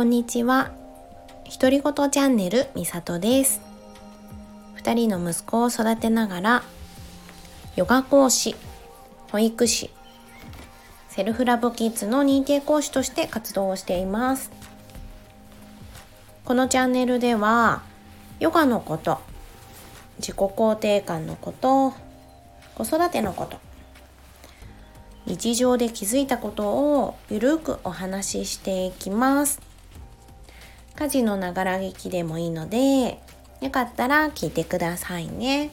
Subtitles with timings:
[0.00, 0.70] こんにちは。
[1.60, 3.60] 独り言チャンネルみさとです。
[4.72, 6.62] 二人の息子を育てながら、
[7.76, 8.56] ヨガ講師、
[9.30, 9.90] 保育士、
[11.10, 14.50] セルフラブキッズの認定講師として活動をしています。
[16.46, 17.82] このチャンネルでは、
[18.38, 19.18] ヨガのこと、
[20.18, 21.92] 自己肯定感のこと、
[22.74, 23.58] 子育てのこと、
[25.26, 29.69] 日常で気づいたことをゆるくお話ししていきます。
[30.96, 33.20] 家事のながら聞きでもいいので、
[33.60, 35.70] よかったら聞いてくださいね。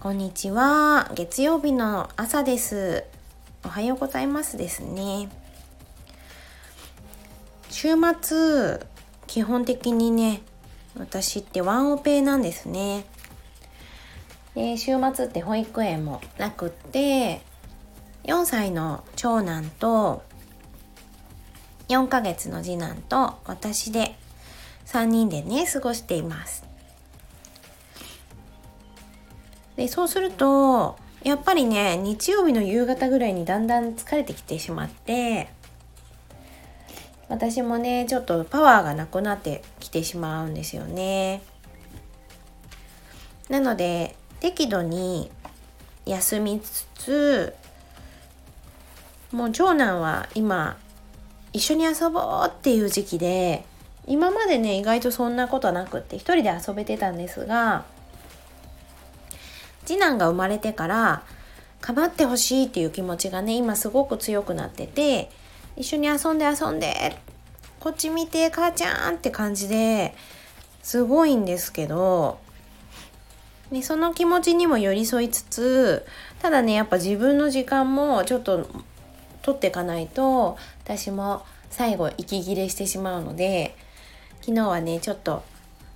[0.00, 1.10] こんにちは。
[1.14, 3.04] 月曜日の朝です。
[3.64, 5.28] おはようございますですね。
[7.70, 8.80] 週末、
[9.26, 10.42] 基本的にね、
[10.98, 13.04] 私ってワンオペなんですね。
[14.54, 17.40] で週末って保育園もなくって
[18.24, 20.22] 4歳の長男と
[21.96, 24.16] 4ヶ月の次男と私で
[24.86, 26.64] 3人でね過ごしています。
[29.76, 35.48] でそうするとやっぱりね日曜日の夕方ぐらいにだんだん疲れてきてしまって
[37.28, 41.42] 私もねちょっとパワーがなくなってきてしまうんですよね。
[43.48, 45.30] なので適度に
[46.04, 47.54] 休みつつ
[49.30, 50.76] もう長男は今
[51.52, 53.64] 一緒に遊ぼうっていう時期で
[54.06, 57.84] 今までね意外とそんなことなくって一人で遊べてたんですが
[59.84, 61.22] 次男が生まれてから
[61.80, 65.30] 構ってほしいっていう気持ちがね今すごく強くなってて
[65.76, 67.18] 一緒に遊んで遊んで
[67.80, 70.14] こっち見て母ちゃんって感じで
[70.82, 72.38] すごいんですけど
[73.72, 76.06] でその気持ちにも寄り添いつつ
[76.40, 78.68] ただねやっぱ自分の時間もちょっと
[79.42, 83.76] 取っていかないと私も最後息切れしてしまうので
[84.40, 85.42] 昨日はねちょっと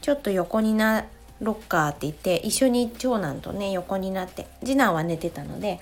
[0.00, 1.06] ちょっと横にな
[1.40, 5.80] ろっかって言って一緒に長男とね横になって次男は寝てたので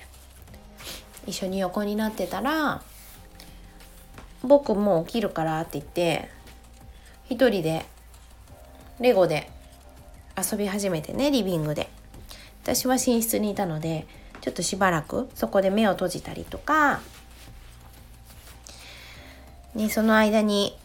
[1.27, 2.81] 一緒に横になってたら
[4.43, 6.29] 「僕もう起きるから」って言って
[7.29, 7.85] 一人で
[8.99, 9.49] レゴで
[10.37, 11.89] 遊び始めてねリビングで。
[12.63, 14.05] 私は寝室にいたので
[14.41, 17.01] ちょっとしばらくそこで目を閉じたりとか、
[19.79, 20.77] ね、その間に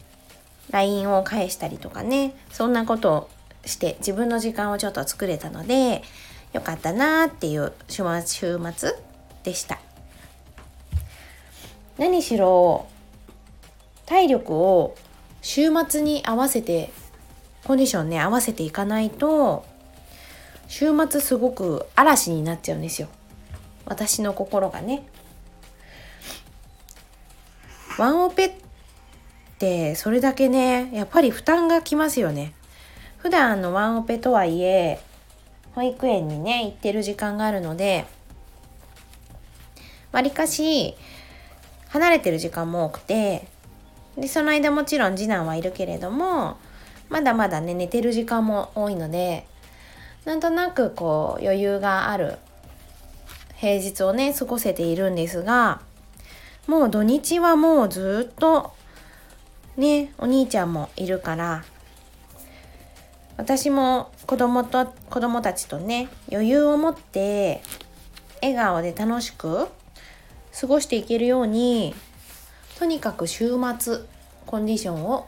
[0.71, 3.29] LINE を返したりとかねそんなことを
[3.65, 6.01] して自分の時間をちょっと作れたので
[6.53, 8.03] よかったなっていう週
[8.73, 8.93] 末
[9.43, 9.79] でした。
[11.97, 12.87] 何しろ
[14.05, 14.95] 体力を
[15.41, 16.91] 週末に合わせて
[17.65, 19.65] コンディションね合わせていかないと
[20.67, 23.09] 週末すごく嵐になっちゃうんですよ。
[23.85, 25.05] 私の心がね。
[27.97, 28.64] ワンオペ
[29.55, 32.53] ってそれだけねやっぱり負担がきますよね。
[33.17, 34.99] 普段のワンオペとはいえ
[35.73, 38.05] 保育園にね行ってる時間があるので
[40.11, 40.95] わりかし
[41.87, 43.47] 離れてる時間も多くて
[44.15, 46.57] でその間もちろん次男はいるけれども
[47.09, 49.47] まだまだね寝てる時間も多いので
[50.25, 52.37] なんとなくこう余裕がある
[53.55, 55.81] 平日をね過ごせているんですが
[56.67, 58.71] もう土日はもうずっと
[59.77, 61.63] ねお兄ちゃんもいるから
[63.37, 67.61] 私も子供と子供たちとね余裕を持って
[68.41, 69.67] 笑顔で楽しく
[70.59, 71.93] 過ごしていけるように
[72.79, 73.99] とにかく週末
[74.45, 75.27] コンディションを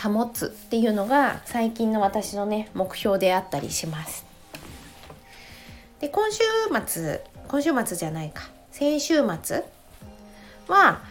[0.00, 4.24] 保つっていうのが最近の私のね目標であったりします。
[6.00, 6.42] で今週
[6.86, 9.64] 末今週末じゃないか先週末
[10.68, 11.02] は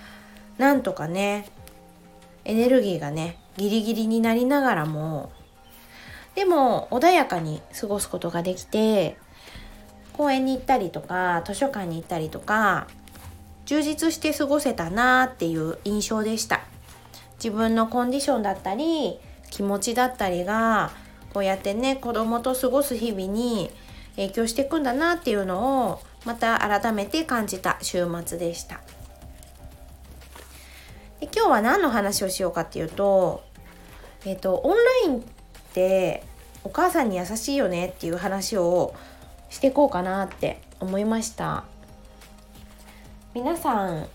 [0.58, 1.50] なんとかね
[2.48, 5.32] エネルギーがねギリギリになりながらも
[6.34, 9.18] でも穏やかに過ごすことができて
[10.14, 12.88] 公園に行ったりとか図書館に行ったりとか
[13.66, 16.62] 充実して過ごせたなっていう印象でした。
[17.38, 20.92] 自分のコンディションだったり気持ちだったりが
[21.34, 23.70] こうやってね子供と過ごす日々に
[24.16, 28.82] 影響していくんだなっていうのをまた改めて感じた週末でした
[31.20, 33.44] で今日は何の話をしようかっていうと
[34.26, 35.24] えっ、とオンラインっ
[35.74, 36.24] て
[36.64, 38.94] お母さんに優しいよねっていう話を
[39.50, 41.64] していこうかなって思いました。
[43.34, 44.08] 皆さん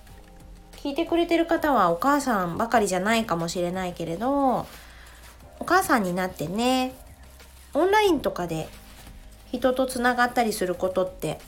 [0.73, 4.67] 聞いてくれてる方はお母さんばかりじゃないかもしれないけれど
[5.61, 6.93] お母さんになってね
[7.73, 8.69] オンラインとかで
[9.53, 11.39] 人とつながったりすることって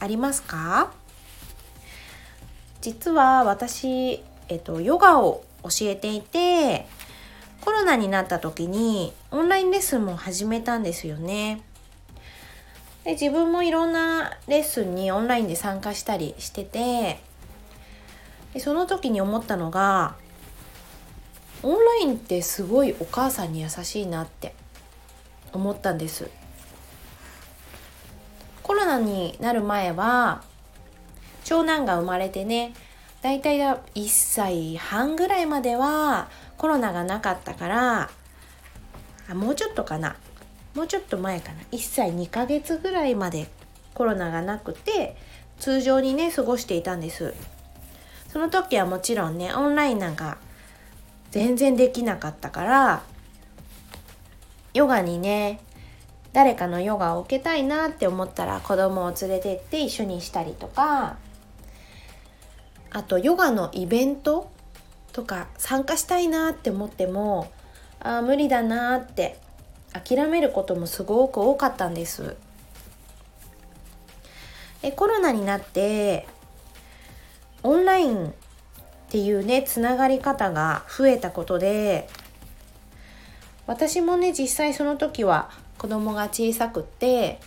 [0.00, 0.92] ありますか？
[2.82, 6.86] 実は私えっと、ヨガを教えていて
[7.64, 11.62] コロナになった時にオンラインレッスンも始めたんですよね。
[13.04, 17.20] で自分もいろんなレッスンにオンラインで参加したりしてて
[18.54, 20.16] でその時に思ったのが
[21.62, 24.54] オンラインってすごいお母さんに優しいなって
[25.52, 26.30] 思ったんです
[28.62, 30.42] コロナになる前は
[31.44, 32.72] 長男が生まれてね
[33.24, 36.28] だいたい1歳半ぐらいまでは
[36.58, 38.10] コロナがなかったから
[39.30, 40.16] あもうちょっとかな。
[40.74, 41.62] もうちょっと前かな。
[41.72, 43.48] 1歳2ヶ月ぐらいまで
[43.94, 45.16] コロナがなくて
[45.58, 47.32] 通常にね過ごしていたんです。
[48.28, 50.36] その時はもちろんねオンラインなんか
[51.30, 53.04] 全然できなかったから
[54.74, 55.60] ヨガにね
[56.34, 61.16] 誰かのヨガを受けたいなって思ったら子供を連れてって一緒にしたりとか
[62.94, 64.48] あとヨガのイベント
[65.12, 67.50] とか参加したいなって思っても
[67.98, 69.36] あ無理だなって
[69.92, 72.36] 諦めることもすごく多かったんです。
[74.80, 76.28] でコロナになって
[77.64, 78.32] オンラインっ
[79.08, 82.08] ていうねつながり方が増えたことで
[83.66, 87.40] 私もね実際その時は子供が小さくって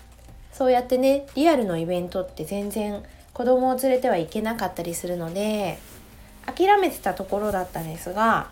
[0.51, 3.03] そうやってねリアルのイベントって全然
[3.37, 5.77] 子供を連れてはいけなかったりするので
[6.47, 8.49] 諦めてたところだったんですが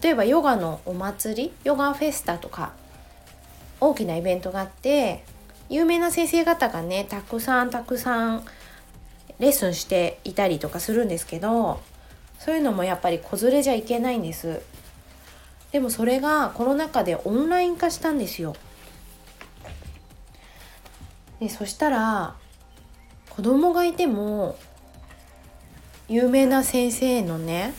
[0.00, 2.72] 例えばヨガのお祭りヨガフェスタとか
[3.78, 5.22] 大きなイベントがあって
[5.68, 8.44] 有名な先生方がねたくさんたくさん
[9.38, 11.82] レッスンしていたりとかするんですけど
[12.38, 14.62] そういうのもやっぱり子連れじゃいけないんです。
[15.72, 18.56] でもそれがコロナ禍でオンライン化したんですよ。
[21.38, 22.34] でそしたら
[23.36, 24.56] 子供がいても
[26.08, 27.74] 有名な先生のね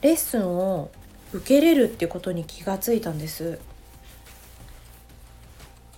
[0.00, 0.92] レッスンを
[1.32, 3.58] 受けれるってことに気がついたんです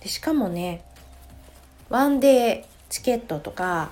[0.01, 0.83] でしかもね
[1.89, 3.91] ワンデーチケットとか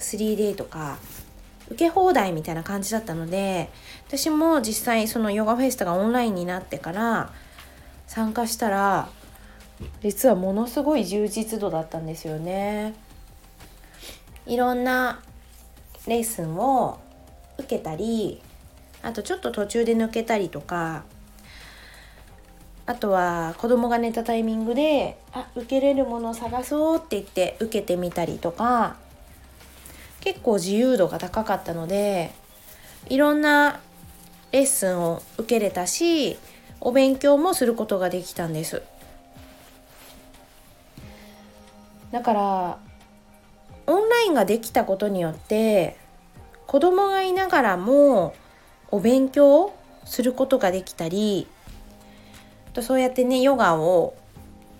[0.00, 0.98] 3day とか
[1.68, 3.70] 受け放題みたいな感じだったので
[4.06, 7.32] 私も実際そのヨガフェスタがオンラインになってから
[8.06, 9.08] 参加したら
[10.02, 12.94] 実はものすごい充実度だったんですよね。
[14.46, 15.20] いろんな
[16.06, 17.00] レッスンを
[17.58, 18.40] 受けたり
[19.02, 21.04] あとちょっと途中で抜けたりとか
[22.86, 28.96] あとは子供が寝たタイミングであ受けれるものを探そうって言って受けてみたりとか
[30.20, 32.32] 結構自由度が高かったので
[33.08, 33.80] いろんな
[34.52, 36.38] レッスンを受けれたし
[36.80, 38.82] お勉強もすることができたんです。
[42.12, 42.78] だから
[43.86, 45.96] オンラインができたことによって
[46.66, 48.34] 子供がいながらも
[48.90, 49.72] お勉強
[50.04, 51.46] することができたり
[52.80, 54.14] そうやってねヨガを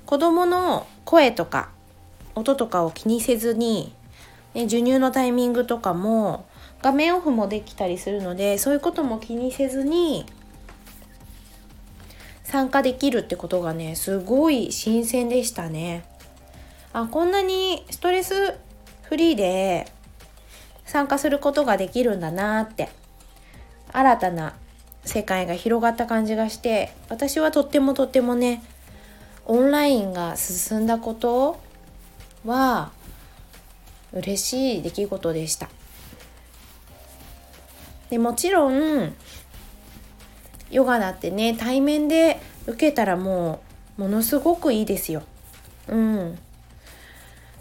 [0.05, 1.71] 子供の声とか
[2.35, 3.95] 音とかを気にせずに、
[4.55, 6.47] ね、授乳のタイミングとかも
[6.83, 10.27] 画面オフもできたりするのでそういうことも気にせずに
[12.45, 16.05] 参加できるってことがねすごい新鮮でしたね。
[16.93, 18.55] あこんなにストレス
[19.09, 19.87] フリーで
[20.85, 22.89] 参加することができるんだなって
[23.93, 24.55] 新たな
[25.05, 28.63] 世界が広がった感じがして私はとってもとってもね
[29.45, 31.61] オンラインが進んだこと
[32.45, 32.91] は
[34.13, 35.69] 嬉しい出来事でした。
[38.11, 39.15] でもちろん
[40.71, 43.61] ヨガだってね対面で受けたらも
[43.99, 45.23] うものすごくいいですよ。
[45.89, 46.39] うん。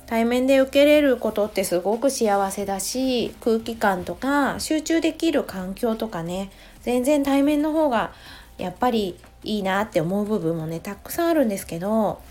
[0.08, 8.14] 対面で受けれることってすごく幸せだし空気感とか集中できる環境とかね全然対面の方が
[8.58, 12.22] やっぱりいいなって思う部分もねたくさんあるんですけど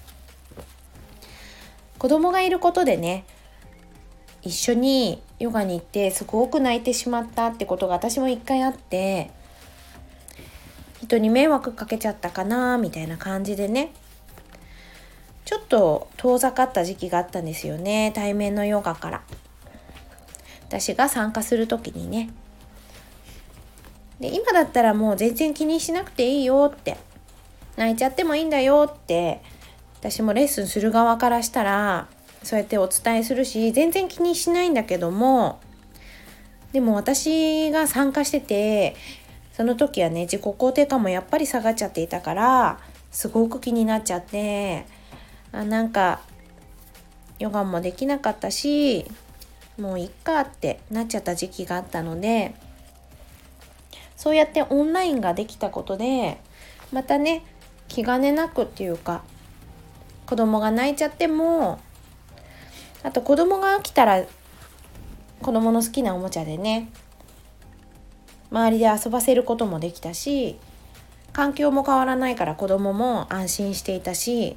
[1.99, 3.25] 子供がいることでね
[4.43, 9.31] 一緒にヨガに行ってすごく泣いてしまったってことが私も一回あって
[11.01, 13.93] 人に迷惑かけちゃったかなみたいな感じでね
[15.45, 18.13] ちょっと遠ざかった時期があったんですよね。
[18.15, 19.23] 対面のヨガから。
[20.69, 22.31] 私が参加する時にね。
[24.21, 26.97] で今だったらもう全然気にしなくていいよって。
[27.77, 29.43] 泣いちゃってもいいんだよって。
[30.01, 32.09] 私もレッスンする側からしたら
[32.43, 35.61] そうやってお伝えするし全然気にしないんだけども。
[36.73, 38.97] でも私が参加してて
[39.53, 42.81] その時はね自己肯定感もやっぱり下がっちゃっていたから
[43.13, 44.87] すごく気になっちゃって。
[45.55, 46.21] あなんか
[47.39, 49.07] ヨガもできなかったし
[49.79, 52.55] もういっかってなっちゃった時期があったので
[54.17, 56.39] そうやってオンラインができたことで
[56.93, 57.45] またね
[57.87, 59.23] 気兼ねなくっていうか
[60.27, 61.81] 子供が泣いちゃっても
[63.05, 64.25] あと子供が起きたら
[65.41, 66.91] 子供の好きなおもちゃでね
[68.51, 70.57] 周りで遊ばせることもできたし
[71.33, 74.57] 環境も変わらないから子供も安心していたし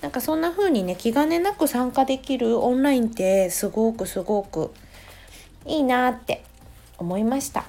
[0.00, 4.72] なんかそんな風にね気兼ねなく参加できるオンラインってすごくすごく
[5.66, 6.42] いいなって
[6.98, 7.64] 思いました。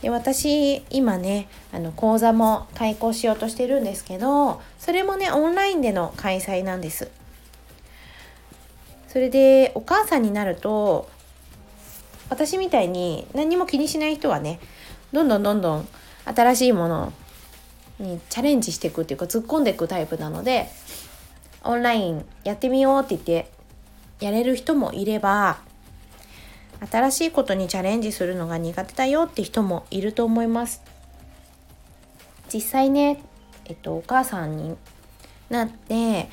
[0.00, 7.10] で私今ねあの講座も開講しようとしてるんですけどそれもねオンラインでの開催なんです。
[9.08, 11.08] それでお母さんになると
[12.30, 14.58] 私みたいに何も気にしない人はね
[15.12, 15.88] どんどんどんどん
[16.24, 17.12] 新しいもの
[17.98, 20.68] にチャレンジしていくっていうか突っ込んでいくタイプなので
[21.64, 23.50] オンラインやってみようって言って
[24.20, 25.58] やれる人もいれば
[26.90, 30.82] 新しいことにチャレンジするのが苦手だよって人もいると思います。
[32.52, 33.22] 実際ね
[33.66, 34.76] えっとお母さんに
[35.48, 36.28] なって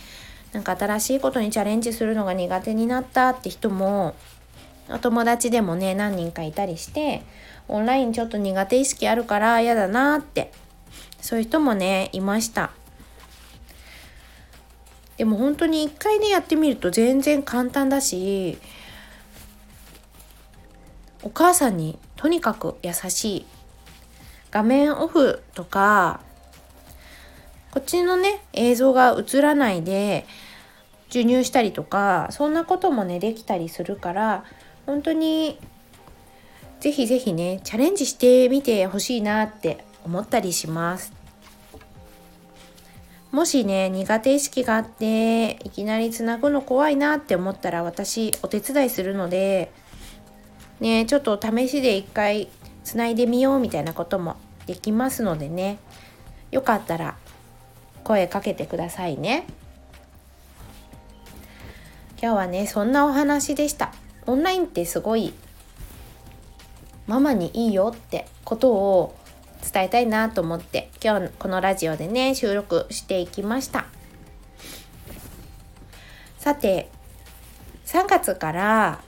[0.51, 4.15] なんか新しいことにチャレンジするのが苦手になったって人も
[4.89, 7.21] お友達でもね何人かいたりして
[7.67, 10.51] オンラインちょっと苦手意識あるから嫌だなって
[11.21, 12.71] そういう人もねいました。
[15.17, 18.57] でも本当に一回ねやってみると全然簡単だし
[21.21, 23.45] お母さんにとにかく優しい。
[24.51, 26.21] 画面オフとか
[27.71, 30.25] こっちのね映像が映らないで
[31.09, 34.43] 授乳したりとかそんなこともねできたりするから
[34.85, 35.59] 本当に
[36.79, 41.13] ぜひぜひねチャレンジしてみてほしいなって思ったりします。
[43.31, 49.71] もしね苦手意識があっていきなりつなぐの怖いなって思ったら私お手伝いするので
[50.79, 52.47] ねちょっと試しで一回
[52.83, 55.77] つないでみようみたいなこともできますのでね。
[56.51, 57.15] よかったら
[58.03, 59.45] 声かけてくださいね。
[62.19, 63.93] 今日はねそんなお話でした。
[64.25, 65.33] オンラインってすごい
[67.05, 69.15] ママにいいよってことを
[69.71, 73.85] 伝えたいなと思って今日このラジオでね収録していきました。
[76.37, 76.89] さて
[77.85, 79.01] 3月から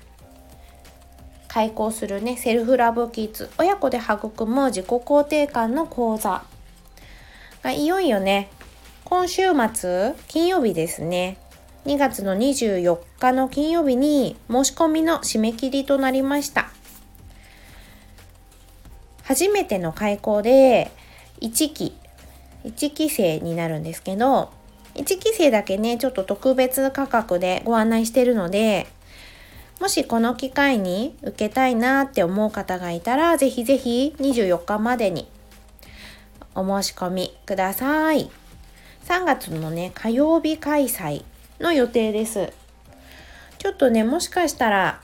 [1.48, 6.44] 開講するねセルフラブキッズ親子で育む自己肯定感の講座。
[7.64, 8.50] がいよいよね
[9.06, 9.44] 今週
[9.74, 11.38] 末金曜日ですね。
[11.86, 16.70] 2月の24日の金曜日に申し込みの締め切りとなりました。
[19.32, 20.92] 初めての開校で
[21.40, 21.96] 1期
[22.66, 24.52] 1期生になるんですけど
[24.96, 28.88] 1期生だけねちょっと特別価格でご案内してるので
[29.80, 35.30] もしこの機会に受けたいなって思う方がいたらぜひぜひ24日までに
[36.54, 38.30] お申し込みください。
[39.08, 41.24] 3月のね火曜日開催
[41.62, 42.52] の予定です。
[43.60, 45.02] ちょっとねもしかしたら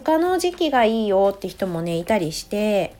[0.00, 2.96] 他の時期がいいよって人もねいたりして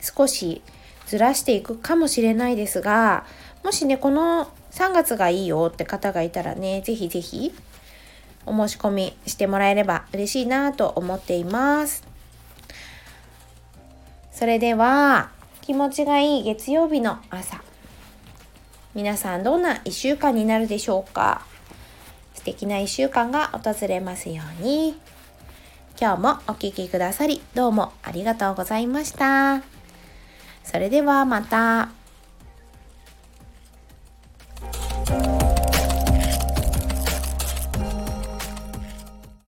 [0.00, 0.62] 少し
[1.06, 3.26] ずらしていくかもしれないですが
[3.62, 7.54] もしねこの3月がいいよって方がいたらねぜひぜひ
[8.46, 12.06] お申し込みしてもらえれば嬉しいなと思っています。
[14.32, 15.30] それでは
[15.60, 17.62] 気持ちがいい月曜日の朝。
[18.94, 21.44] 皆さんどんな1週間になるでしょうか？
[22.34, 24.98] 素敵な1週間が訪れますように。
[25.98, 29.62] 今日もお聴きくださりどうもありがとうございました。
[30.62, 31.95] それではまた。